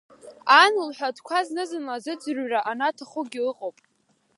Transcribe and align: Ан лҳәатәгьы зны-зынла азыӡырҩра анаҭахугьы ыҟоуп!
Ан 0.61 0.73
лҳәатәгьы 0.87 1.39
зны-зынла 1.47 1.93
азыӡырҩра 1.97 2.59
анаҭахугьы 2.71 3.41
ыҟоуп! 3.49 3.77